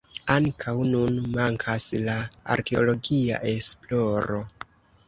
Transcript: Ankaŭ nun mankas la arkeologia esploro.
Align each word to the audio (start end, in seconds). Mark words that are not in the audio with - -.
Ankaŭ 0.35 0.73
nun 0.93 1.19
mankas 1.35 1.87
la 2.09 2.17
arkeologia 2.57 3.43
esploro. 3.55 4.43